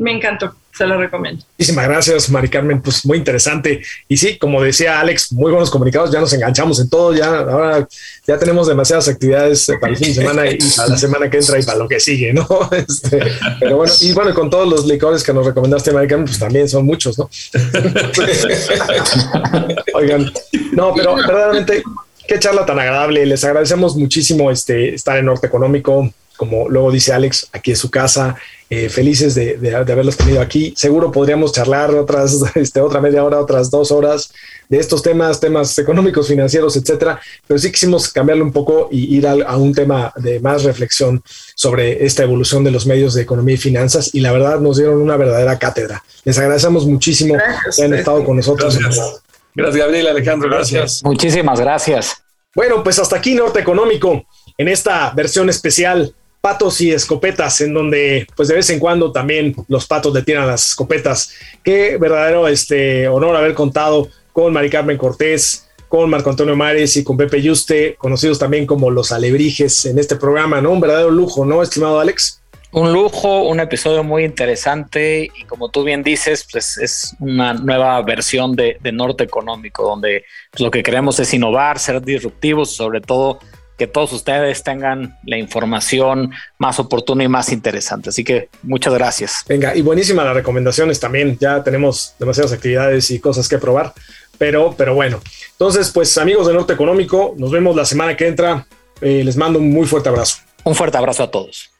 [0.01, 1.45] Me encantó se lo recomiendo.
[1.59, 2.81] Muchísimas gracias, Mari Carmen.
[2.81, 3.83] Pues muy interesante.
[4.09, 6.11] Y sí, como decía Alex, muy buenos comunicados.
[6.11, 7.15] Ya nos enganchamos en todo.
[7.15, 7.87] Ya ahora
[8.27, 11.59] ya tenemos demasiadas actividades para el fin de semana y para la semana que entra
[11.59, 12.49] y para lo que sigue, ¿no?
[12.71, 13.21] Este,
[13.59, 16.67] pero bueno, y bueno, con todos los licores que nos recomendaste, Mari Carmen, pues también
[16.67, 17.29] son muchos, ¿no?
[19.95, 20.33] Oigan,
[20.73, 21.83] no, pero verdaderamente
[22.27, 23.27] qué charla tan agradable.
[23.27, 26.11] Les agradecemos muchísimo este, estar en Norte Económico.
[26.39, 28.37] Como luego dice Alex, aquí es su casa
[28.73, 30.73] eh, felices de, de, haberlos tenido aquí.
[30.77, 34.33] Seguro podríamos charlar otras, este, otra media hora, otras dos horas
[34.69, 37.21] de estos temas, temas económicos, financieros, etcétera.
[37.49, 41.21] Pero sí quisimos cambiarlo un poco y ir a, un tema de más reflexión
[41.57, 44.15] sobre esta evolución de los medios de economía y finanzas.
[44.15, 46.05] Y la verdad nos dieron una verdadera cátedra.
[46.23, 47.35] Les agradecemos muchísimo
[47.77, 48.79] que han estado con nosotros.
[48.79, 50.49] Gracias, gracias Gabriel, Alejandro.
[50.49, 51.03] Gracias.
[51.03, 52.23] Muchísimas gracias.
[52.55, 54.25] Bueno, pues hasta aquí Norte Económico
[54.57, 59.55] en esta versión especial patos y escopetas, en donde pues de vez en cuando también
[59.69, 61.33] los patos le tiran las escopetas.
[61.63, 67.05] Qué verdadero este, honor haber contado con Mari Carmen Cortés, con Marco Antonio Mares y
[67.05, 70.71] con Pepe Yuste, conocidos también como los alebrijes en este programa, ¿no?
[70.71, 72.41] Un verdadero lujo, ¿no, estimado Alex?
[72.73, 78.01] Un lujo, un episodio muy interesante y como tú bien dices, pues es una nueva
[78.03, 83.41] versión de, Norte Económico, donde pues, lo que queremos es innovar, ser disruptivos, sobre todo
[83.81, 88.11] que todos ustedes tengan la información más oportuna y más interesante.
[88.11, 89.43] Así que muchas gracias.
[89.49, 91.39] Venga, y buenísimas las recomendaciones también.
[91.41, 93.95] Ya tenemos demasiadas actividades y cosas que probar,
[94.37, 95.19] pero, pero bueno.
[95.53, 98.67] Entonces, pues amigos de Norte Económico, nos vemos la semana que entra.
[99.01, 100.41] Eh, les mando un muy fuerte abrazo.
[100.65, 101.71] Un fuerte abrazo a todos.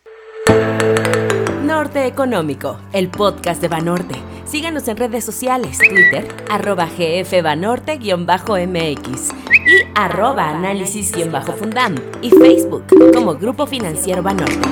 [1.63, 4.30] Norte Económico, el podcast de Banorte.
[4.51, 12.83] Síganos en redes sociales, Twitter, arroba gfbanorte-mx y arroba análisis-fundam y Facebook
[13.15, 14.69] como Grupo Financiero Banorte.